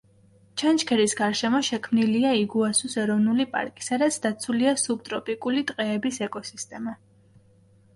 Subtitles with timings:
[0.61, 7.01] ჩანჩქერის გარშემო შექმნილია იგუასუს ეროვნული პარკი, სადაც დაცულია სუბტროპიკული ტყეების ეკოსისტემა.